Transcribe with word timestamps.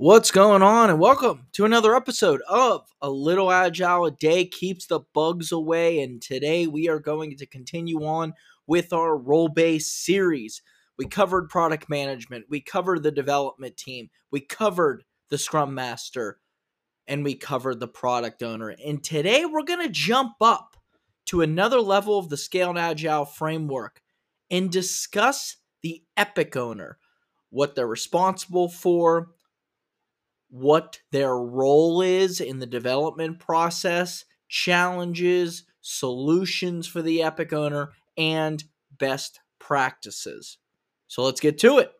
What's 0.00 0.30
going 0.30 0.62
on? 0.62 0.90
And 0.90 1.00
welcome 1.00 1.48
to 1.54 1.64
another 1.64 1.96
episode 1.96 2.40
of 2.48 2.86
A 3.02 3.10
Little 3.10 3.50
Agile 3.50 4.04
a 4.04 4.12
Day 4.12 4.44
Keeps 4.44 4.86
the 4.86 5.00
Bugs 5.12 5.50
Away. 5.50 6.00
And 6.00 6.22
today 6.22 6.68
we 6.68 6.88
are 6.88 7.00
going 7.00 7.36
to 7.36 7.46
continue 7.46 8.04
on 8.04 8.34
with 8.68 8.92
our 8.92 9.16
role 9.16 9.48
based 9.48 10.04
series. 10.04 10.62
We 10.98 11.06
covered 11.06 11.48
product 11.48 11.90
management, 11.90 12.44
we 12.48 12.60
covered 12.60 13.02
the 13.02 13.10
development 13.10 13.76
team, 13.76 14.08
we 14.30 14.38
covered 14.38 15.02
the 15.30 15.36
Scrum 15.36 15.74
Master, 15.74 16.38
and 17.08 17.24
we 17.24 17.34
covered 17.34 17.80
the 17.80 17.88
product 17.88 18.40
owner. 18.40 18.68
And 18.68 19.02
today 19.02 19.46
we're 19.46 19.64
going 19.64 19.84
to 19.84 19.92
jump 19.92 20.34
up 20.40 20.76
to 21.24 21.42
another 21.42 21.80
level 21.80 22.20
of 22.20 22.28
the 22.28 22.36
Scaled 22.36 22.78
Agile 22.78 23.24
framework 23.24 24.00
and 24.48 24.70
discuss 24.70 25.56
the 25.82 26.04
Epic 26.16 26.56
owner, 26.56 26.98
what 27.50 27.74
they're 27.74 27.88
responsible 27.88 28.68
for 28.68 29.30
what 30.50 31.00
their 31.12 31.36
role 31.36 32.00
is 32.00 32.40
in 32.40 32.58
the 32.58 32.66
development 32.66 33.38
process, 33.38 34.24
challenges, 34.48 35.64
solutions 35.80 36.86
for 36.86 37.02
the 37.02 37.22
Epic 37.22 37.52
owner, 37.52 37.92
and 38.16 38.64
best 38.98 39.40
practices. 39.58 40.58
So 41.06 41.22
let's 41.22 41.40
get 41.40 41.58
to 41.58 41.78
it. 41.78 41.92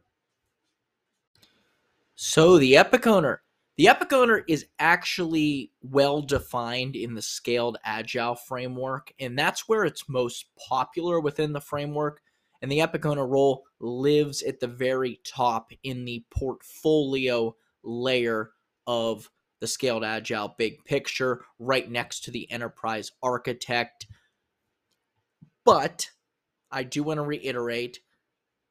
So, 2.15 2.59
the 2.59 2.77
Epic 2.77 3.06
owner. 3.06 3.42
The 3.77 3.87
Epic 3.87 4.12
owner 4.12 4.42
is 4.48 4.67
actually 4.80 5.70
well 5.83 6.20
defined 6.20 6.97
in 6.97 7.15
the 7.15 7.23
scaled 7.23 7.78
agile 7.84 8.34
framework, 8.34 9.12
and 9.20 9.39
that's 9.39 9.69
where 9.69 9.84
it's 9.84 10.09
most 10.09 10.47
popular 10.69 11.20
within 11.20 11.53
the 11.53 11.61
framework. 11.61 12.20
And 12.61 12.73
the 12.73 12.80
Epic 12.80 13.06
owner 13.06 13.25
role 13.25 13.62
lives 13.78 14.42
at 14.42 14.59
the 14.59 14.67
very 14.67 15.20
top 15.25 15.70
in 15.84 16.05
the 16.05 16.25
portfolio 16.28 17.55
layer 17.88 18.51
of 18.87 19.30
the 19.60 19.66
scaled 19.66 20.05
agile 20.05 20.55
big 20.56 20.84
picture 20.84 21.44
right 21.58 21.91
next 21.91 22.25
to 22.25 22.31
the 22.31 22.50
enterprise 22.50 23.11
architect. 23.22 24.06
But 25.64 26.11
I 26.70 26.83
do 26.83 27.03
want 27.03 27.19
to 27.19 27.22
reiterate 27.22 28.00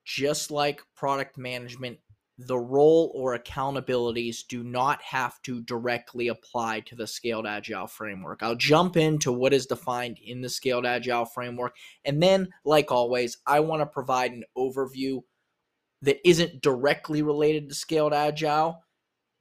just 0.06 0.52
like 0.52 0.82
product 0.96 1.38
management, 1.38 2.00
the 2.38 2.58
role 2.58 3.12
or 3.16 3.38
accountabilities 3.38 4.48
do 4.48 4.64
not 4.64 5.02
have 5.02 5.42
to 5.42 5.62
directly 5.64 6.28
apply 6.28 6.82
to 6.82 6.96
the 6.96 7.08
scaled 7.08 7.46
agile 7.46 7.88
framework. 7.88 8.42
I'll 8.42 8.56
jump 8.56 8.96
into 8.96 9.32
what 9.34 9.54
is 9.54 9.66
defined 9.66 10.20
in 10.24 10.42
the 10.42 10.50
scaled 10.50 10.86
agile 10.86 11.26
framework. 11.26 11.76
And 12.06 12.22
then, 12.22 12.50
like 12.64 12.92
always, 12.92 13.38
I 13.46 13.60
want 13.60 13.82
to 13.82 13.88
provide 13.88 14.32
an 14.32 14.44
overview 14.58 15.22
that 16.04 16.26
isn't 16.28 16.62
directly 16.62 17.24
related 17.24 17.70
to 17.70 17.76
scaled 17.76 18.14
agile 18.14 18.84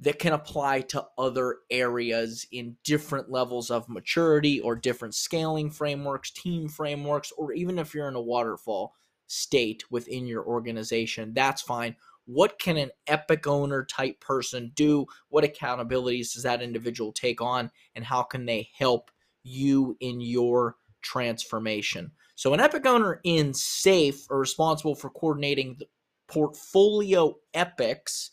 that 0.01 0.19
can 0.19 0.35
apply 0.35 0.83
to 0.83 1.07
other 1.17 1.59
areas 1.71 2.47
in 2.53 2.77
different 2.85 3.31
levels 3.31 3.71
of 3.71 3.89
maturity 3.89 4.61
or 4.61 4.77
different 4.77 5.15
scaling 5.15 5.71
frameworks, 5.71 6.31
team 6.31 6.69
frameworks, 6.69 7.33
or 7.39 7.53
even 7.53 7.79
if 7.79 7.95
you're 7.95 8.09
in 8.09 8.15
a 8.15 8.21
waterfall 8.21 8.95
state 9.27 9.85
within 9.91 10.27
your 10.27 10.45
organization, 10.45 11.33
that's 11.35 11.63
fine. 11.63 11.97
What 12.27 12.59
can 12.59 12.77
an 12.77 12.91
epic 13.07 13.47
owner 13.47 13.85
type 13.85 14.21
person 14.21 14.73
do? 14.75 15.07
What 15.29 15.45
accountabilities 15.45 16.35
does 16.35 16.43
that 16.43 16.61
individual 16.61 17.13
take 17.13 17.41
on? 17.41 17.71
And 17.95 18.05
how 18.05 18.23
can 18.23 18.45
they 18.45 18.69
help 18.77 19.11
you 19.45 19.97
in 20.01 20.21
your 20.21 20.77
transformation? 21.03 22.11
So, 22.35 22.53
an 22.53 22.61
epic 22.61 22.85
owner 22.85 23.21
in 23.25 23.53
SAFe 23.53 24.29
are 24.31 24.39
responsible 24.39 24.95
for 24.95 25.09
coordinating 25.09 25.77
the 25.79 25.87
portfolio 26.27 27.37
epics 27.55 28.33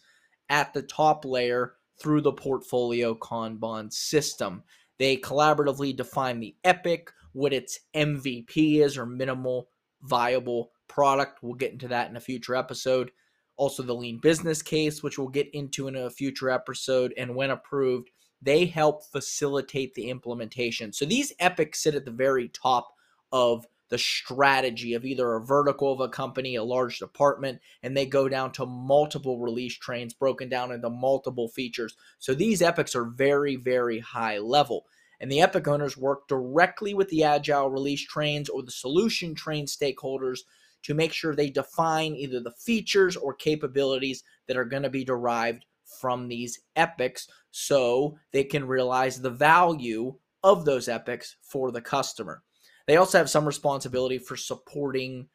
at 0.53 0.71
the 0.71 0.83
top 0.83 1.25
layer 1.25 1.73
through 1.99 2.21
the 2.21 2.31
portfolio 2.31 3.15
Kanban 3.15 3.91
system. 3.91 4.61
They 4.99 5.17
collaboratively 5.17 5.95
define 5.95 6.39
the 6.39 6.55
epic, 6.63 7.09
what 7.31 7.53
its 7.53 7.79
MVP 7.95 8.79
is 8.79 8.95
or 8.95 9.07
minimal 9.07 9.69
viable 10.03 10.69
product. 10.87 11.39
We'll 11.41 11.55
get 11.55 11.71
into 11.71 11.87
that 11.87 12.11
in 12.11 12.17
a 12.17 12.21
future 12.21 12.55
episode. 12.55 13.09
Also, 13.57 13.81
the 13.81 13.95
lean 13.95 14.19
business 14.19 14.61
case, 14.61 15.01
which 15.01 15.17
we'll 15.17 15.27
get 15.27 15.49
into 15.53 15.87
in 15.87 15.95
a 15.95 16.11
future 16.11 16.51
episode. 16.51 17.15
And 17.17 17.35
when 17.35 17.49
approved, 17.49 18.11
they 18.39 18.67
help 18.67 19.03
facilitate 19.11 19.95
the 19.95 20.07
implementation. 20.07 20.93
So 20.93 21.05
these 21.05 21.33
epics 21.39 21.81
sit 21.81 21.95
at 21.95 22.05
the 22.05 22.11
very 22.11 22.49
top 22.49 22.93
of 23.31 23.65
the 23.89 23.97
strategy 23.97 24.93
of 24.93 25.05
either 25.05 25.33
a 25.33 25.45
vertical 25.45 25.91
of 25.93 25.99
a 25.99 26.09
company, 26.09 26.55
a 26.55 26.63
large 26.63 26.99
department, 26.99 27.59
and 27.83 27.95
they 27.95 28.05
go 28.05 28.27
down 28.27 28.51
to 28.53 28.65
multiple 28.65 29.39
release 29.39 29.77
trains 29.77 30.13
broken 30.13 30.49
down 30.49 30.71
into 30.71 30.89
multiple 30.89 31.47
features. 31.47 31.95
So 32.19 32.33
these 32.33 32.61
epics 32.61 32.95
are 32.95 33.05
very, 33.05 33.55
very 33.55 33.99
high 33.99 34.39
level. 34.39 34.85
And 35.19 35.31
the 35.31 35.41
epic 35.41 35.67
owners 35.67 35.95
work 35.95 36.27
directly 36.27 36.93
with 36.93 37.09
the 37.09 37.23
agile 37.23 37.69
release 37.69 38.05
trains 38.05 38.49
or 38.49 38.63
the 38.63 38.71
solution 38.71 39.35
train 39.35 39.65
stakeholders 39.65 40.39
to 40.83 40.93
make 40.93 41.13
sure 41.13 41.35
they 41.35 41.49
define 41.49 42.15
either 42.15 42.39
the 42.39 42.51
features 42.51 43.15
or 43.15 43.33
capabilities 43.33 44.23
that 44.47 44.57
are 44.57 44.65
going 44.65 44.83
to 44.83 44.89
be 44.89 45.05
derived 45.05 45.65
from 46.01 46.27
these 46.27 46.59
epics 46.75 47.27
so 47.51 48.17
they 48.31 48.43
can 48.43 48.65
realize 48.65 49.21
the 49.21 49.29
value 49.29 50.15
of 50.43 50.65
those 50.65 50.89
epics 50.89 51.37
for 51.41 51.71
the 51.71 51.81
customer. 51.81 52.43
They 52.87 52.97
also 52.97 53.17
have 53.17 53.29
some 53.29 53.45
responsibility 53.45 54.17
for 54.17 54.35
supporting 54.35 55.27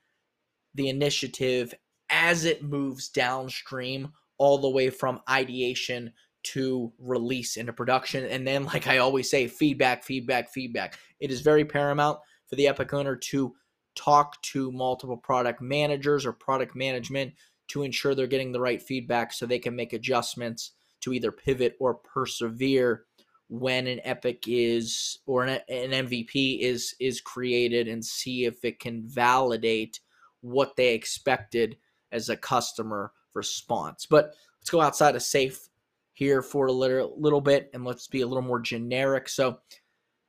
the 0.75 0.89
initiative 0.89 1.75
as 2.11 2.45
it 2.45 2.63
moves 2.63 3.09
downstream, 3.09 4.13
all 4.39 4.59
the 4.59 4.71
way 4.71 4.91
from 4.91 5.21
ideation 5.29 6.13
to 6.45 6.93
release 6.99 7.57
into 7.57 7.73
production. 7.73 8.25
And 8.25 8.47
then, 8.47 8.65
like 8.65 8.87
I 8.87 8.99
always 8.99 9.31
say, 9.31 9.49
feedback, 9.49 10.05
feedback, 10.05 10.51
feedback. 10.51 10.99
It 11.21 11.31
is 11.31 11.41
very 11.41 11.65
paramount 11.65 12.19
for 12.47 12.57
the 12.57 12.69
Epic 12.69 12.95
owner 12.95 13.17
to 13.17 13.55
talk 13.95 14.41
to 14.43 14.71
multiple 14.71 15.17
product 15.17 15.61
managers 15.61 16.25
or 16.25 16.33
product 16.33 16.77
management 16.77 17.35
to 17.69 17.83
ensure 17.83 18.15
they're 18.15 18.27
getting 18.27 18.53
the 18.53 18.61
right 18.61 18.81
feedback 18.81 19.33
so 19.33 19.45
they 19.45 19.59
can 19.59 19.75
make 19.77 19.93
adjustments 19.93 20.73
to 21.01 21.13
either 21.13 21.33
pivot 21.33 21.77
or 21.81 21.95
persevere 21.95 23.05
when 23.49 23.87
an 23.87 24.01
epic 24.05 24.45
is 24.47 25.19
or 25.27 25.45
an, 25.45 25.61
an 25.69 26.07
MVP 26.07 26.61
is 26.61 26.95
is 27.01 27.21
created 27.21 27.89
and 27.89 28.05
see 28.05 28.45
if 28.45 28.65
it 28.65 28.79
can 28.79 29.03
validate 29.09 30.01
what 30.41 30.77
they 30.77 30.95
expected 30.95 31.77
as 32.13 32.29
a 32.29 32.37
customer 32.37 33.13
response. 33.35 34.07
But 34.07 34.35
let's 34.61 34.71
go 34.71 34.81
outside 34.81 35.17
of 35.17 35.23
SAFe 35.23 35.69
here 36.13 36.43
for 36.43 36.67
a 36.67 36.73
little, 36.73 37.15
little 37.19 37.41
bit 37.41 37.71
and 37.73 37.85
let's 37.85 38.09
be 38.09 38.21
a 38.23 38.27
little 38.27 38.43
more 38.43 38.61
generic. 38.61 39.29
So 39.29 39.61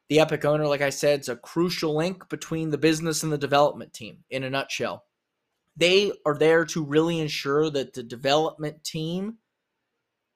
the 0.07 0.19
Epic 0.19 0.45
owner, 0.45 0.67
like 0.67 0.81
I 0.81 0.89
said, 0.89 1.21
is 1.21 1.29
a 1.29 1.35
crucial 1.35 1.95
link 1.95 2.29
between 2.29 2.69
the 2.69 2.77
business 2.77 3.23
and 3.23 3.31
the 3.31 3.37
development 3.37 3.93
team 3.93 4.23
in 4.29 4.43
a 4.43 4.49
nutshell. 4.49 5.05
They 5.77 6.11
are 6.25 6.37
there 6.37 6.65
to 6.65 6.83
really 6.83 7.19
ensure 7.19 7.69
that 7.69 7.93
the 7.93 8.03
development 8.03 8.83
team 8.83 9.37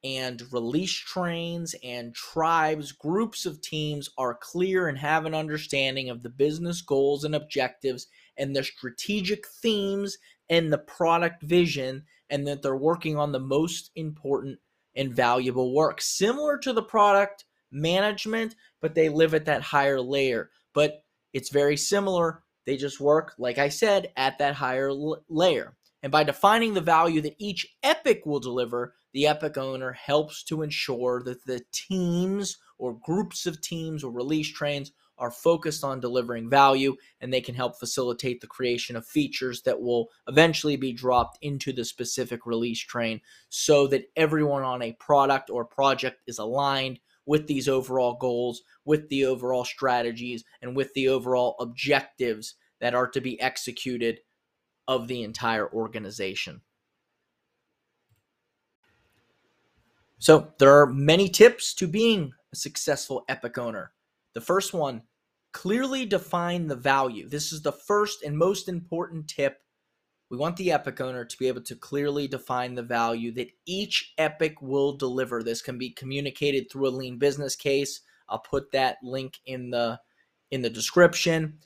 and 0.04 0.42
release 0.52 0.94
trains 0.94 1.76
and 1.84 2.14
tribes, 2.14 2.92
groups 2.92 3.46
of 3.46 3.62
teams 3.62 4.10
are 4.18 4.38
clear 4.42 4.88
and 4.88 4.98
have 4.98 5.26
an 5.26 5.34
understanding 5.34 6.10
of 6.10 6.24
the 6.24 6.30
business 6.30 6.82
goals 6.82 7.24
and 7.24 7.36
objectives 7.36 8.08
and 8.38 8.56
the 8.56 8.64
strategic 8.64 9.48
themes 9.62 10.18
and 10.50 10.72
the 10.72 10.78
product 10.78 11.42
vision, 11.44 12.04
and 12.30 12.46
that 12.48 12.62
they're 12.62 12.76
working 12.76 13.18
on 13.18 13.32
the 13.32 13.40
most 13.40 13.92
important 13.96 14.60
and 14.96 15.16
valuable 15.16 15.74
work. 15.74 16.02
Similar 16.02 16.58
to 16.60 16.74
the 16.74 16.84
product 16.84 17.46
management, 17.72 18.56
but 18.82 18.96
they 18.96 19.10
live 19.10 19.34
at 19.34 19.46
that 19.46 19.62
higher 19.62 20.02
layer. 20.02 20.50
But 20.74 21.04
it's 21.34 21.50
very 21.50 21.78
similar. 21.78 22.44
They 22.66 22.78
just 22.78 23.00
work, 23.00 23.34
like 23.38 23.58
I 23.58 23.70
said, 23.70 24.12
at 24.16 24.38
that 24.40 24.56
higher 24.56 24.90
l- 24.90 25.24
layer. 25.30 25.76
And 26.04 26.12
by 26.12 26.26
defining 26.26 26.74
the 26.74 26.82
value 26.82 27.22
that 27.22 27.38
each 27.40 27.66
epic 27.82 28.26
will 28.26 28.42
deliver, 28.42 28.94
the 29.14 29.26
epic 29.26 29.58
owner 29.58 29.94
helps 29.94 30.44
to 30.44 30.62
ensure 30.62 31.24
that 31.24 31.46
the 31.46 31.64
teams 31.72 32.58
or 32.78 33.00
groups 33.02 33.46
of 33.46 33.62
teams 33.62 34.04
or 34.04 34.12
release 34.12 34.52
trains 34.52 34.92
are 35.18 35.32
focused 35.32 35.84
on 35.84 36.02
delivering 36.02 36.50
value 36.50 36.98
and 37.22 37.32
they 37.32 37.40
can 37.40 37.56
help 37.56 37.80
facilitate 37.80 38.42
the 38.42 38.48
creation 38.48 38.98
of 38.98 39.06
features 39.06 39.62
that 39.62 39.80
will 39.80 40.10
eventually 40.28 40.76
be 40.76 40.92
dropped 40.92 41.38
into 41.42 41.72
the 41.72 41.86
specific 41.86 42.46
release 42.46 42.80
train 42.80 43.22
so 43.48 43.88
that 43.88 44.12
everyone 44.18 44.64
on 44.64 44.82
a 44.82 44.98
product 45.00 45.50
or 45.50 45.64
project 45.64 46.22
is 46.28 46.38
aligned 46.40 47.00
with 47.26 47.48
these 47.48 47.70
overall 47.70 48.18
goals, 48.20 48.64
with 48.84 49.08
the 49.08 49.24
overall 49.24 49.64
strategies, 49.64 50.44
and 50.62 50.76
with 50.76 50.94
the 50.94 51.08
overall 51.08 51.56
objectives 51.62 52.56
that 52.82 52.94
are 52.94 53.08
to 53.08 53.22
be 53.22 53.40
executed 53.40 54.20
of 54.88 55.08
the 55.08 55.24
entire 55.24 55.70
organization. 55.72 56.62
So, 60.20 60.54
there 60.60 60.80
are 60.80 60.88
many 60.88 61.30
tips 61.30 61.74
to 61.76 61.88
being 61.88 62.34
a 62.54 62.56
successful 62.56 63.26
Epic 63.30 63.58
owner. 63.58 63.94
The 64.34 64.42
first 64.42 64.74
one 64.74 65.04
clearly 65.54 66.06
define 66.06 66.68
the 66.68 66.76
value. 66.76 67.30
This 67.30 67.52
is 67.54 67.62
the 67.62 67.72
first 67.74 68.24
and 68.24 68.38
most 68.38 68.70
important 68.70 69.28
tip 69.28 69.60
We 70.30 70.38
want 70.38 70.58
the 70.58 70.72
Epic 70.72 71.00
owner 71.02 71.26
to 71.26 71.38
be 71.38 71.48
able 71.48 71.62
to 71.64 71.76
clearly 71.76 72.28
define 72.28 72.76
the 72.76 72.84
value 72.84 73.32
that 73.34 73.52
each 73.68 74.14
Epic 74.18 74.62
will 74.62 74.94
deliver. 74.98 75.44
This 75.44 75.62
can 75.62 75.78
be 75.78 75.92
communicated 75.92 76.72
through 76.72 76.88
a 76.88 76.90
lean 76.90 77.20
business 77.20 77.56
case. 77.56 78.02
I'll 78.30 78.40
put 78.40 78.72
that 78.72 78.98
link 79.04 79.40
in 79.46 79.70
the 79.70 80.00
in 80.52 80.62
the 80.64 80.70
description. 80.70 81.60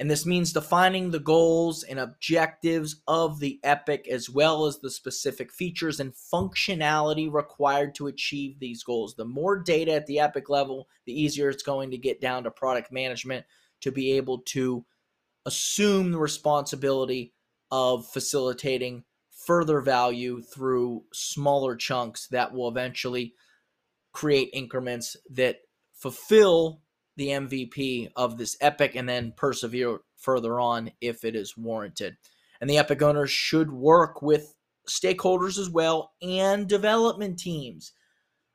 And 0.00 0.10
this 0.10 0.24
means 0.24 0.54
defining 0.54 1.10
the 1.10 1.20
goals 1.20 1.82
and 1.82 2.00
objectives 2.00 3.02
of 3.06 3.38
the 3.38 3.60
Epic 3.62 4.08
as 4.10 4.30
well 4.30 4.64
as 4.64 4.78
the 4.78 4.90
specific 4.90 5.52
features 5.52 6.00
and 6.00 6.14
functionality 6.14 7.30
required 7.30 7.94
to 7.96 8.06
achieve 8.06 8.58
these 8.58 8.82
goals. 8.82 9.14
The 9.14 9.26
more 9.26 9.58
data 9.58 9.92
at 9.92 10.06
the 10.06 10.18
Epic 10.18 10.48
level, 10.48 10.88
the 11.04 11.12
easier 11.12 11.50
it's 11.50 11.62
going 11.62 11.90
to 11.90 11.98
get 11.98 12.18
down 12.18 12.44
to 12.44 12.50
product 12.50 12.90
management 12.90 13.44
to 13.82 13.92
be 13.92 14.12
able 14.12 14.38
to 14.38 14.86
assume 15.44 16.12
the 16.12 16.18
responsibility 16.18 17.34
of 17.70 18.06
facilitating 18.06 19.04
further 19.30 19.82
value 19.82 20.40
through 20.40 21.04
smaller 21.12 21.76
chunks 21.76 22.26
that 22.28 22.54
will 22.54 22.68
eventually 22.68 23.34
create 24.12 24.48
increments 24.54 25.14
that 25.28 25.58
fulfill 25.92 26.80
the 27.20 27.28
MVP 27.28 28.08
of 28.16 28.38
this 28.38 28.56
epic 28.62 28.94
and 28.94 29.06
then 29.06 29.34
persevere 29.36 29.98
further 30.16 30.58
on 30.58 30.90
if 31.02 31.22
it 31.22 31.36
is 31.36 31.54
warranted. 31.54 32.16
And 32.62 32.70
the 32.70 32.78
epic 32.78 33.02
owners 33.02 33.30
should 33.30 33.70
work 33.70 34.22
with 34.22 34.56
stakeholders 34.88 35.58
as 35.58 35.68
well 35.68 36.12
and 36.22 36.66
development 36.66 37.38
teams. 37.38 37.92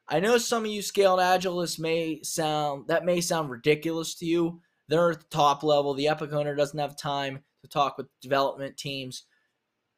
I 0.08 0.20
know 0.20 0.40
some 0.40 0.66
of 0.66 0.72
you 0.72 0.82
scaled 0.82 1.20
agilists 1.20 1.78
may 1.78 2.24
sound 2.24 2.88
that 2.88 3.06
may 3.06 3.22
sound 3.22 3.52
ridiculous 3.52 4.16
to 4.16 4.26
you. 4.26 4.62
They're 4.88 5.12
at 5.12 5.20
the 5.20 5.28
top 5.30 5.62
level. 5.62 5.94
The 5.94 6.08
epic 6.08 6.34
owner 6.34 6.56
doesn't 6.56 6.80
have 6.80 6.98
time 6.98 7.44
to 7.62 7.70
talk 7.70 8.00
with 8.00 8.08
development 8.20 8.78
teams. 8.78 9.26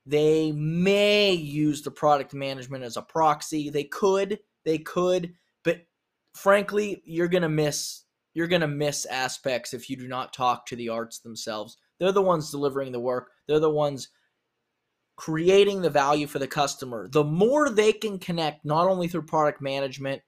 They 0.05 0.51
may 0.51 1.31
use 1.31 1.83
the 1.83 1.91
product 1.91 2.33
management 2.33 2.83
as 2.83 2.97
a 2.97 3.01
proxy. 3.01 3.69
They 3.69 3.85
could, 3.85 4.39
they 4.65 4.77
could, 4.77 5.35
but 5.63 5.83
frankly, 6.35 7.01
you're 7.05 7.29
going 7.29 7.43
to 7.43 7.49
miss 7.49 8.03
you're 8.38 8.45
going 8.45 8.62
to 8.62 8.68
miss 8.68 9.04
aspects 9.06 9.74
if 9.74 9.89
you 9.89 9.95
do 9.95 10.07
not 10.07 10.31
talk 10.31 10.68
to 10.68 10.75
the 10.75 10.89
ARTs 10.89 11.22
themselves. 11.22 11.75
They're 12.00 12.12
the 12.12 12.22
ones 12.22 12.51
delivering 12.51 12.92
the 12.92 13.00
work, 13.00 13.31
they're 13.48 13.60
the 13.60 13.68
ones 13.68 14.10
creating 15.16 15.81
the 15.81 15.89
value 15.89 16.28
for 16.28 16.38
the 16.38 16.48
customer. 16.48 17.10
The 17.12 17.24
more 17.24 17.72
they 17.72 17.92
can 17.92 18.19
connect, 18.19 18.63
not 18.63 18.88
only 18.88 19.07
through 19.07 19.24
product 19.24 19.60
management, 19.60 20.22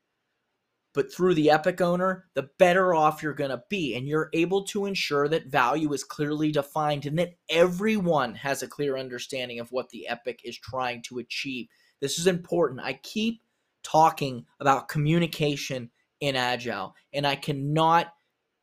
but 0.96 1.14
through 1.14 1.36
the 1.36 1.52
Epic 1.52 1.82
owner, 1.82 2.26
the 2.34 2.50
better 2.58 2.96
off 2.96 3.22
you're 3.22 3.36
going 3.36 3.52
to 3.52 3.62
be. 3.70 3.94
And 3.94 4.08
you're 4.08 4.32
able 4.34 4.64
to 4.64 4.88
ensure 4.88 5.28
that 5.28 5.46
value 5.46 5.94
is 5.94 6.04
clearly 6.04 6.52
defined 6.52 7.06
and 7.06 7.20
that 7.20 7.36
everyone 7.48 8.34
has 8.34 8.64
a 8.64 8.68
clear 8.68 8.98
understanding 8.98 9.60
of 9.60 9.72
what 9.72 9.90
the 9.90 10.08
Epic 10.08 10.42
is 10.44 10.58
trying 10.58 11.04
to 11.04 11.20
achieve. 11.20 11.68
This 12.02 12.18
is 12.18 12.26
important. 12.26 12.82
I 12.82 12.94
keep 12.94 13.44
talking 13.84 14.48
about 14.60 14.90
communication 14.90 15.92
in 16.22 16.36
Agile. 16.36 16.96
And 17.14 17.26
I 17.26 17.36
cannot 17.36 18.14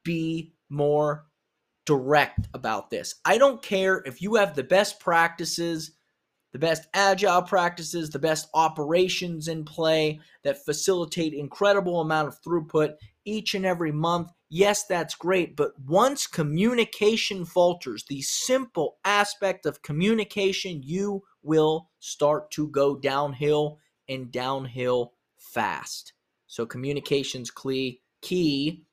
be 0.05 0.55
more 0.69 1.26
direct 1.85 2.49
about 2.53 2.91
this. 2.91 3.14
I 3.25 3.38
don't 3.38 3.62
care 3.62 4.03
if 4.05 4.20
you 4.20 4.35
have 4.35 4.55
the 4.55 4.64
best 4.64 5.00
practices, 5.00 5.93
the 6.53 6.58
best 6.58 6.88
agile 6.94 7.43
practices, 7.43 8.11
the 8.11 8.19
best 8.19 8.49
operations 8.55 9.49
in 9.49 9.64
play 9.64 10.20
that 10.43 10.64
facilitate 10.64 11.32
incredible 11.32 12.00
amount 12.00 12.29
of 12.29 12.41
throughput 12.43 12.94
each 13.25 13.55
and 13.55 13.64
every 13.64 13.93
month. 13.93 14.31
Yes, 14.49 14.85
that's 14.87 15.14
great, 15.14 15.56
but 15.56 15.73
once 15.87 16.26
communication 16.26 17.44
falters, 17.44 18.05
the 18.09 18.23
simple 18.23 18.97
aspect 19.05 19.67
of 19.67 19.82
communication, 19.82 20.82
you 20.85 21.23
will 21.43 21.91
start 21.99 22.50
to 22.52 22.69
go 22.69 22.97
downhill 22.97 23.79
and 24.09 24.31
downhill 24.31 25.14
fast. 25.37 26.12
So 26.56 26.64
communication's 26.64 27.50
key. 28.23 28.87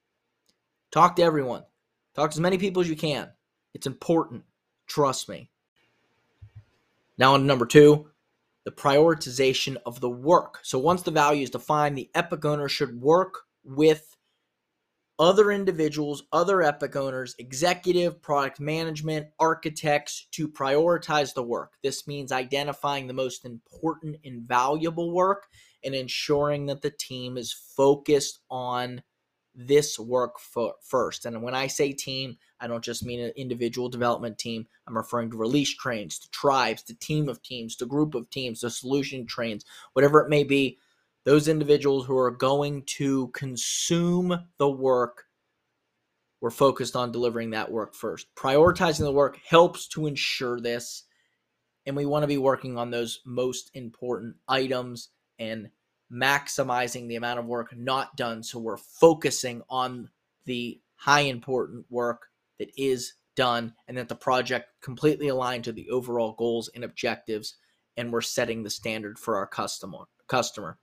Talk 0.91 1.15
to 1.15 1.23
everyone. 1.23 1.63
Talk 2.13 2.31
to 2.31 2.35
as 2.35 2.41
many 2.41 2.57
people 2.57 2.81
as 2.81 2.89
you 2.89 2.97
can. 2.97 3.29
It's 3.73 3.87
important. 3.87 4.43
Trust 4.85 5.29
me. 5.29 5.49
Now 7.17 7.35
on 7.35 7.47
number 7.47 7.65
two, 7.65 8.09
the 8.65 8.71
prioritization 8.71 9.77
of 9.85 10.01
the 10.01 10.09
work. 10.09 10.59
So 10.63 10.77
once 10.77 11.03
the 11.03 11.11
value 11.11 11.43
is 11.43 11.51
defined, 11.51 11.97
the 11.97 12.09
epic 12.13 12.43
owner 12.43 12.67
should 12.67 12.99
work 12.99 13.43
with 13.63 14.12
other 15.23 15.51
individuals, 15.51 16.23
other 16.33 16.61
epic 16.61 16.97
owners, 16.97 17.33
executive, 17.39 18.21
product 18.21 18.59
management, 18.59 19.27
architects 19.39 20.27
to 20.31 20.49
prioritize 20.49 21.33
the 21.33 21.41
work. 21.41 21.75
This 21.81 22.05
means 22.05 22.33
identifying 22.33 23.07
the 23.07 23.13
most 23.13 23.45
important 23.45 24.17
and 24.25 24.41
valuable 24.41 25.13
work 25.13 25.47
and 25.81 25.95
ensuring 25.95 26.65
that 26.65 26.81
the 26.81 26.91
team 26.91 27.37
is 27.37 27.53
focused 27.53 28.39
on 28.51 29.01
this 29.55 29.97
work 29.97 30.39
first. 30.81 31.25
And 31.25 31.41
when 31.41 31.55
I 31.55 31.67
say 31.67 31.93
team, 31.93 32.37
I 32.59 32.67
don't 32.67 32.83
just 32.83 33.05
mean 33.05 33.21
an 33.21 33.31
individual 33.37 33.87
development 33.87 34.37
team. 34.37 34.67
I'm 34.87 34.97
referring 34.97 35.31
to 35.31 35.37
release 35.37 35.73
trains, 35.73 36.19
to 36.19 36.29
tribes, 36.31 36.83
to 36.83 36.95
team 36.95 37.29
of 37.29 37.41
teams, 37.41 37.77
to 37.77 37.85
group 37.85 38.13
of 38.13 38.29
teams, 38.29 38.59
to 38.59 38.69
solution 38.69 39.25
trains, 39.25 39.63
whatever 39.93 40.19
it 40.19 40.29
may 40.29 40.43
be. 40.43 40.79
Those 41.25 41.47
individuals 41.47 42.05
who 42.05 42.17
are 42.17 42.31
going 42.31 42.83
to 42.97 43.29
consume 43.29 44.47
the 44.57 44.69
work, 44.69 45.25
we're 46.41 46.49
focused 46.49 46.95
on 46.95 47.11
delivering 47.11 47.51
that 47.51 47.71
work 47.71 47.95
first. 47.95 48.27
Prioritizing 48.35 48.99
the 48.99 49.11
work 49.11 49.39
helps 49.47 49.87
to 49.89 50.05
ensure 50.05 50.59
this. 50.59 51.03
And 51.85 51.95
we 51.95 52.05
want 52.05 52.23
to 52.23 52.27
be 52.27 52.37
working 52.37 52.77
on 52.77 52.91
those 52.91 53.21
most 53.25 53.71
important 53.73 54.35
items 54.47 55.09
and 55.39 55.69
maximizing 56.11 57.07
the 57.07 57.15
amount 57.15 57.39
of 57.39 57.45
work 57.45 57.75
not 57.75 58.15
done. 58.17 58.43
So 58.43 58.59
we're 58.59 58.77
focusing 58.77 59.61
on 59.69 60.09
the 60.45 60.81
high 60.95 61.21
important 61.21 61.85
work 61.89 62.27
that 62.59 62.69
is 62.77 63.13
done 63.35 63.73
and 63.87 63.97
that 63.97 64.09
the 64.09 64.15
project 64.15 64.69
completely 64.81 65.29
aligned 65.29 65.63
to 65.63 65.71
the 65.71 65.89
overall 65.89 66.33
goals 66.33 66.69
and 66.75 66.83
objectives 66.83 67.55
and 67.97 68.11
we're 68.11 68.21
setting 68.21 68.63
the 68.63 68.69
standard 68.69 69.19
for 69.19 69.37
our 69.37 69.47
customer 69.47 70.05
customer. 70.27 70.77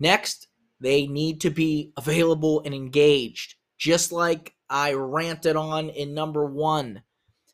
Next, 0.00 0.48
they 0.80 1.06
need 1.06 1.40
to 1.42 1.50
be 1.50 1.92
available 1.96 2.62
and 2.64 2.74
engaged. 2.74 3.56
Just 3.78 4.12
like 4.12 4.54
I 4.70 4.92
ranted 4.92 5.56
on 5.56 5.90
in 5.90 6.14
number 6.14 6.44
1, 6.44 7.02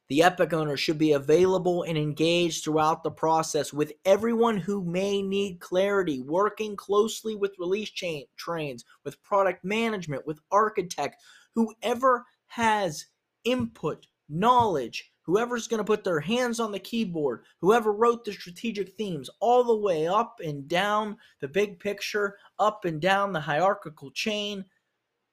the 0.09 0.23
Epic 0.23 0.53
owner 0.53 0.77
should 0.77 0.99
be 0.99 1.13
available 1.13 1.83
and 1.85 1.97
engaged 1.97 2.63
throughout 2.65 3.03
the 3.03 3.11
process 3.11 3.73
with 3.73 3.93
everyone 4.05 4.59
who 4.59 4.85
may 4.85 5.23
need 5.23 5.61
clarity, 5.61 6.21
working 6.21 6.77
closely 6.77 7.35
with 7.35 7.59
release 7.59 7.91
chain 7.91 8.27
trains, 8.37 8.85
with 9.05 9.23
product 9.23 9.65
management, 9.65 10.27
with 10.27 10.41
architect, 10.51 11.17
whoever 11.55 12.25
has 12.47 13.07
input, 13.45 14.07
knowledge, 14.29 15.11
whoever's 15.25 15.67
going 15.67 15.79
to 15.79 15.85
put 15.85 16.05
their 16.05 16.21
hands 16.21 16.61
on 16.61 16.71
the 16.71 16.79
keyboard, 16.79 17.45
whoever 17.61 17.93
wrote 17.93 18.25
the 18.25 18.33
strategic 18.33 18.93
themes, 18.93 19.29
all 19.41 19.65
the 19.65 19.77
way 19.77 20.07
up 20.07 20.39
and 20.45 20.69
down 20.69 21.17
the 21.41 21.49
big 21.49 21.81
picture, 21.81 22.37
up 22.59 22.85
and 22.85 23.01
down 23.01 23.33
the 23.33 23.41
hierarchical 23.41 24.11
chain, 24.11 24.65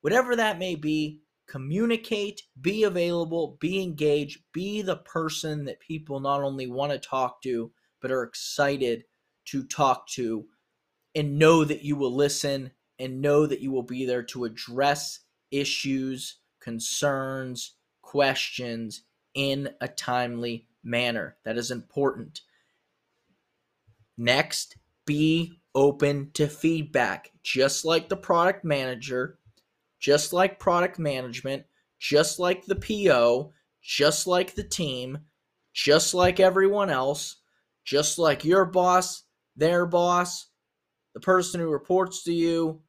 whatever 0.02 0.36
that 0.36 0.58
may 0.58 0.76
be, 0.76 1.20
communicate, 1.48 2.42
be 2.62 2.84
available, 2.84 3.58
be 3.60 3.84
engaged, 3.84 4.40
be 4.54 4.82
the 4.82 4.98
person 4.98 5.66
that 5.66 5.80
people 5.82 6.20
not 6.20 6.42
only 6.42 6.68
want 6.68 6.92
to 6.92 6.98
talk 6.98 7.42
to, 7.42 7.72
but 8.02 8.12
are 8.12 8.24
excited 8.24 9.04
to 9.46 9.64
talk 9.66 10.08
to, 10.08 10.46
and 11.16 11.38
know 11.38 11.66
that 11.66 11.84
you 11.84 11.98
will 11.98 12.16
listen 12.16 12.72
and 13.00 13.22
know 13.22 13.46
that 13.46 13.60
you 13.60 13.72
will 13.72 13.84
be 13.84 14.06
there 14.06 14.24
to 14.24 14.46
address 14.46 15.20
issues, 15.52 16.38
concerns, 16.62 17.76
questions 18.02 19.04
in 19.34 19.70
a 19.82 19.88
timely 19.88 20.68
manner. 20.84 21.38
That 21.46 21.58
is 21.58 21.72
important. 21.72 22.42
Next, 24.18 24.78
be 25.06 25.60
open 25.74 26.32
to 26.34 26.48
feedback. 26.48 27.32
Just 27.44 27.86
like 27.86 28.10
the 28.10 28.18
product 28.18 28.64
manager, 28.64 29.40
just 30.00 30.34
like 30.34 30.60
product 30.60 31.00
management, 31.00 31.64
just 32.00 32.40
like 32.40 32.66
the 32.66 32.76
PO, 32.76 33.52
just 33.82 34.28
like 34.28 34.56
the 34.56 34.64
team, 34.64 35.20
just 35.74 36.14
like 36.14 36.40
everyone 36.40 36.90
else, 36.90 37.38
just 37.84 38.20
like 38.20 38.46
your 38.46 38.66
boss, 38.66 39.24
their 39.56 39.86
boss, 39.86 40.48
the 41.14 41.20
person 41.20 41.60
who 41.60 41.70
reports 41.70 42.24
to 42.24 42.34
you, 42.34 42.82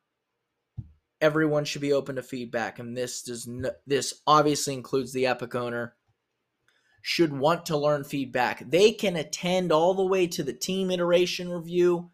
everyone 1.20 1.64
should 1.64 1.80
be 1.80 1.92
open 1.92 2.16
to 2.16 2.22
feedback 2.22 2.80
and 2.80 2.96
this 2.96 3.22
does 3.22 3.46
no, 3.46 3.70
this 3.86 4.22
obviously 4.26 4.74
includes 4.74 5.12
the 5.12 5.26
epic 5.26 5.54
owner 5.54 5.94
should 7.02 7.32
want 7.32 7.66
to 7.66 7.76
learn 7.76 8.04
feedback 8.04 8.62
they 8.70 8.92
can 8.92 9.16
attend 9.16 9.70
all 9.70 9.94
the 9.94 10.06
way 10.06 10.26
to 10.26 10.42
the 10.42 10.52
team 10.52 10.90
iteration 10.90 11.50
review 11.50 12.10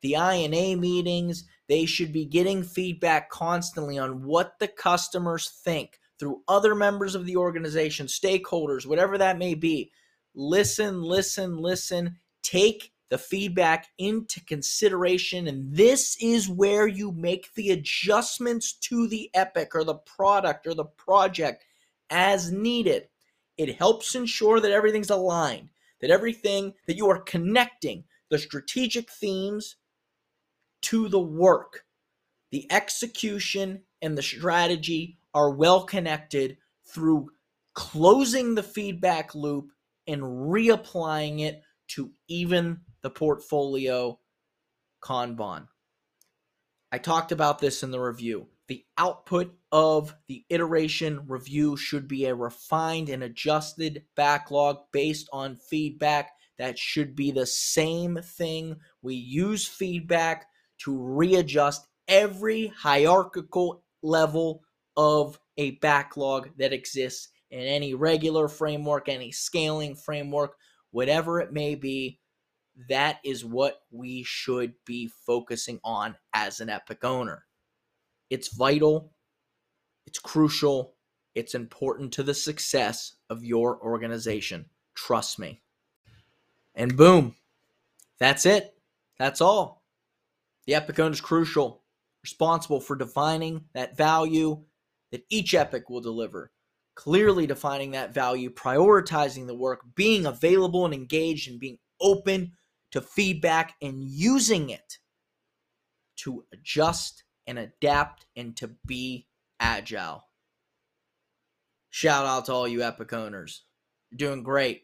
the 0.00 0.16
I&A 0.16 0.76
meetings 0.76 1.44
they 1.68 1.84
should 1.84 2.12
be 2.12 2.24
getting 2.24 2.62
feedback 2.62 3.28
constantly 3.30 3.98
on 3.98 4.24
what 4.24 4.58
the 4.58 4.68
customers 4.68 5.50
think 5.62 6.00
through 6.18 6.42
other 6.48 6.74
members 6.74 7.14
of 7.14 7.26
the 7.26 7.36
organization, 7.36 8.06
stakeholders, 8.06 8.86
whatever 8.86 9.18
that 9.18 9.38
may 9.38 9.54
be. 9.54 9.92
listen, 10.34 11.02
listen, 11.02 11.56
listen. 11.56 12.16
Take 12.42 12.92
the 13.10 13.18
feedback 13.18 13.88
into 13.98 14.44
consideration. 14.44 15.46
And 15.46 15.74
this 15.74 16.16
is 16.20 16.48
where 16.48 16.86
you 16.86 17.12
make 17.12 17.52
the 17.54 17.70
adjustments 17.70 18.72
to 18.72 19.08
the 19.08 19.30
epic 19.34 19.74
or 19.74 19.84
the 19.84 19.94
product 19.94 20.66
or 20.66 20.74
the 20.74 20.84
project 20.84 21.64
as 22.10 22.50
needed. 22.50 23.08
It 23.58 23.76
helps 23.76 24.14
ensure 24.14 24.60
that 24.60 24.70
everything's 24.70 25.10
aligned, 25.10 25.70
that 26.00 26.10
everything 26.10 26.74
that 26.86 26.96
you 26.96 27.10
are 27.10 27.20
connecting 27.20 28.04
the 28.30 28.38
strategic 28.38 29.10
themes 29.10 29.76
to 30.82 31.08
the 31.08 31.20
work. 31.20 31.84
The 32.50 32.70
execution 32.70 33.82
and 34.00 34.16
the 34.16 34.22
strategy 34.22 35.18
are 35.34 35.50
well 35.50 35.84
connected 35.84 36.56
through 36.86 37.30
closing 37.74 38.54
the 38.54 38.62
feedback 38.62 39.34
loop 39.34 39.70
and 40.06 40.22
reapplying 40.22 41.40
it 41.40 41.62
to 41.88 42.12
even 42.28 42.80
the 43.02 43.10
portfolio 43.10 44.18
Kanban. 45.02 45.68
I 46.90 46.98
talked 46.98 47.32
about 47.32 47.58
this 47.58 47.82
in 47.82 47.90
the 47.90 48.00
review. 48.00 48.46
The 48.68 48.84
output 48.96 49.57
of 49.70 50.14
the 50.28 50.44
iteration 50.48 51.20
review 51.26 51.76
should 51.76 52.08
be 52.08 52.24
a 52.24 52.34
refined 52.34 53.08
and 53.08 53.22
adjusted 53.22 54.04
backlog 54.16 54.78
based 54.92 55.28
on 55.32 55.56
feedback. 55.56 56.30
That 56.58 56.78
should 56.78 57.14
be 57.14 57.30
the 57.30 57.46
same 57.46 58.18
thing. 58.22 58.76
We 59.02 59.14
use 59.14 59.66
feedback 59.66 60.46
to 60.84 60.96
readjust 60.96 61.86
every 62.06 62.68
hierarchical 62.68 63.84
level 64.02 64.62
of 64.96 65.38
a 65.56 65.72
backlog 65.72 66.50
that 66.58 66.72
exists 66.72 67.28
in 67.50 67.60
any 67.60 67.94
regular 67.94 68.48
framework, 68.48 69.08
any 69.08 69.32
scaling 69.32 69.94
framework, 69.94 70.56
whatever 70.90 71.40
it 71.40 71.52
may 71.52 71.74
be. 71.74 72.20
That 72.88 73.18
is 73.24 73.44
what 73.44 73.80
we 73.90 74.22
should 74.22 74.74
be 74.86 75.10
focusing 75.26 75.80
on 75.82 76.16
as 76.32 76.60
an 76.60 76.70
Epic 76.70 77.04
owner. 77.04 77.44
It's 78.30 78.54
vital, 78.54 79.12
it's 80.08 80.18
crucial, 80.18 80.94
it's 81.34 81.54
important 81.54 82.14
to 82.14 82.22
the 82.22 82.32
success 82.32 83.16
of 83.28 83.44
your 83.44 83.78
organization. 83.82 84.64
Trust 84.94 85.38
me. 85.38 85.60
And 86.74 86.96
boom, 86.96 87.34
that's 88.18 88.46
it. 88.46 88.74
That's 89.18 89.42
all. 89.42 89.82
The 90.66 90.76
Epic 90.76 90.98
owner 90.98 91.12
is 91.12 91.20
crucial, 91.20 91.82
responsible 92.22 92.80
for 92.80 92.96
defining 92.96 93.66
that 93.74 93.98
value 93.98 94.64
that 95.12 95.26
each 95.28 95.52
Epic 95.52 95.90
will 95.90 96.00
deliver 96.00 96.50
clearly 96.94 97.46
defining 97.46 97.92
that 97.92 98.12
value, 98.12 98.50
prioritizing 98.50 99.46
the 99.46 99.54
work, 99.54 99.82
being 99.94 100.26
available 100.26 100.84
and 100.84 100.92
engaged, 100.92 101.48
and 101.48 101.60
being 101.60 101.78
open 102.00 102.50
to 102.90 103.00
feedback 103.00 103.76
and 103.80 104.02
using 104.02 104.70
it 104.70 104.98
to 106.16 106.44
adjust 106.52 107.22
and 107.46 107.56
adapt 107.56 108.26
and 108.34 108.56
to 108.56 108.72
be 108.84 109.27
agile. 109.60 110.24
Shout 111.90 112.26
out 112.26 112.46
to 112.46 112.52
all 112.52 112.68
you 112.68 112.82
Epic 112.82 113.12
owners. 113.12 113.64
You're 114.10 114.30
doing 114.30 114.42
great. 114.42 114.82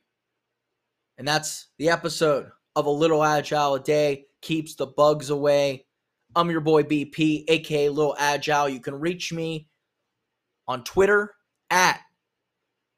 And 1.18 1.28
that's 1.28 1.68
the 1.78 1.90
episode 1.90 2.50
of 2.74 2.86
A 2.86 2.90
Little 2.90 3.22
Agile 3.22 3.74
a 3.74 3.80
Day 3.80 4.26
Keeps 4.42 4.74
the 4.74 4.86
Bugs 4.86 5.30
Away. 5.30 5.86
I'm 6.34 6.50
your 6.50 6.60
boy 6.60 6.82
BP, 6.82 7.44
aka 7.48 7.88
Little 7.88 8.16
Agile. 8.18 8.68
You 8.68 8.80
can 8.80 8.98
reach 8.98 9.32
me 9.32 9.68
on 10.66 10.82
Twitter 10.82 11.34
at 11.70 12.00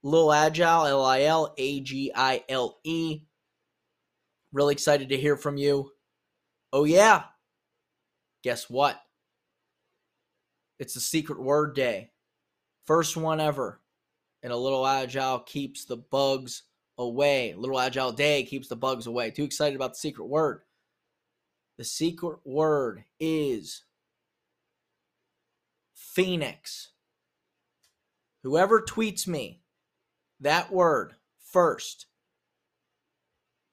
Lil 0.03 0.33
Agile, 0.33 0.87
L 0.87 1.05
I 1.05 1.23
L 1.23 1.53
A 1.59 1.81
G 1.81 2.13
I 2.15 2.43
L 2.49 2.79
E. 2.85 3.21
Really 4.53 4.73
excited 4.73 5.11
to 5.11 5.17
hear 5.19 5.37
from 5.37 5.59
you. 5.59 5.91
Oh, 6.73 6.85
yeah. 6.85 7.25
Guess 8.43 8.71
what? 8.71 8.99
It's 10.79 10.95
the 10.95 11.01
secret 11.01 11.41
word 11.41 11.75
day. 11.75 12.11
First 12.87 13.17
one 13.17 13.41
ever. 13.41 13.81
And 14.43 14.53
a 14.53 14.57
little 14.57 14.87
agile 14.87 15.41
keeps 15.41 15.85
the 15.85 15.97
bugs 15.97 16.63
away. 16.99 17.53
A 17.53 17.59
little 17.59 17.81
agile 17.81 18.13
day 18.13 18.45
keeps 18.45 18.69
the 18.69 18.77
bugs 18.77 19.07
away. 19.07 19.31
Too 19.31 19.45
excited 19.45 19.77
about 19.77 19.93
the 19.95 19.99
secret 19.99 20.27
word. 20.27 20.61
The 21.79 21.85
secret 21.85 22.39
word 22.45 23.05
is 23.21 23.83
Phoenix. 25.95 26.93
Whoever 28.43 28.81
tweets 28.81 29.27
me 29.27 29.61
that 30.41 30.73
word 30.73 31.15
first. 31.53 32.07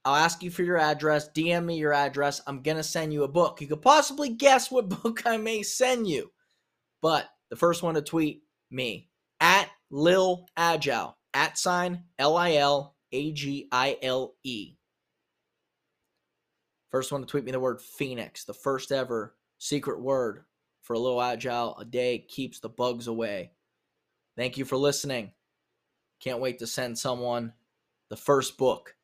I'll 0.05 0.15
ask 0.15 0.43
you 0.43 0.51
for 0.51 0.63
your 0.63 0.77
address. 0.77 1.29
DM 1.29 1.63
me 1.65 1.77
your 1.77 1.93
address. 1.93 2.41
I'm 2.45 2.61
going 2.61 2.75
to 2.75 2.83
send 2.83 3.13
you 3.13 3.23
a 3.23 3.27
book. 3.29 3.61
You 3.61 3.67
could 3.67 3.81
possibly 3.81 4.29
guess 4.29 4.69
what 4.69 4.89
book 5.03 5.25
I 5.25 5.37
may 5.37 5.63
send 5.63 6.07
you. 6.07 6.32
But 7.03 7.29
the 7.49 7.57
first 7.57 7.83
one 7.83 7.95
to 7.95 8.01
tweet 8.01 8.43
me 8.71 9.09
at 9.41 9.69
Lil 9.91 10.47
Agile, 10.55 11.17
at 11.33 11.57
sign 11.57 12.05
L 12.17 12.37
I 12.37 12.53
L 12.53 12.95
A 13.11 13.33
G 13.33 13.67
I 13.73 13.97
L 14.01 14.35
E. 14.45 14.77
First 16.89 17.11
one 17.11 17.19
to 17.19 17.27
tweet 17.27 17.43
me 17.43 17.51
the 17.51 17.59
word 17.59 17.81
Phoenix, 17.81 18.45
the 18.45 18.53
first 18.53 18.93
ever 18.93 19.35
secret 19.57 19.99
word 20.01 20.45
for 20.81 20.93
a 20.93 20.99
little 20.99 21.21
agile 21.21 21.77
a 21.77 21.83
day 21.83 22.19
keeps 22.19 22.61
the 22.61 22.69
bugs 22.69 23.07
away. 23.07 23.51
Thank 24.37 24.57
you 24.57 24.63
for 24.63 24.77
listening. 24.77 25.33
Can't 26.21 26.39
wait 26.39 26.59
to 26.59 26.67
send 26.67 26.97
someone 26.97 27.51
the 28.09 28.15
first 28.15 28.57
book. 28.57 28.95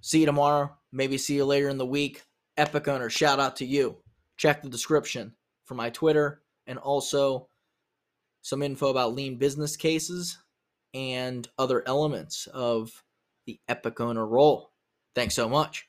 See 0.00 0.20
you 0.20 0.26
tomorrow. 0.26 0.74
Maybe 0.90 1.18
see 1.18 1.34
you 1.34 1.44
later 1.44 1.68
in 1.68 1.76
the 1.76 1.84
week. 1.84 2.22
Epic 2.56 2.88
owner, 2.88 3.10
shout 3.10 3.40
out 3.40 3.56
to 3.56 3.66
you. 3.66 3.98
Check 4.38 4.62
the 4.62 4.70
description 4.70 5.34
for 5.64 5.74
my 5.74 5.90
Twitter 5.90 6.42
and 6.66 6.78
also 6.78 7.48
some 8.42 8.62
info 8.62 8.88
about 8.88 9.14
lean 9.14 9.38
business 9.38 9.76
cases 9.76 10.38
and 10.94 11.48
other 11.58 11.82
elements 11.86 12.46
of 12.48 13.04
the 13.46 13.58
Epic 13.68 14.00
owner 14.00 14.26
role. 14.26 14.72
Thanks 15.14 15.34
so 15.34 15.48
much. 15.48 15.86